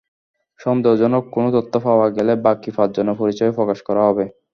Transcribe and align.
সন্দেহজনক 0.59 1.23
কোনো 1.35 1.49
তথ্য 1.55 1.73
পাওয়া 1.85 2.07
গেলে 2.17 2.33
বাকি 2.45 2.69
পাঁচজনের 2.77 3.19
পরিচয়ও 3.21 3.57
প্রকাশ 3.57 3.79
করা 3.87 4.01
হবে। 4.07 4.25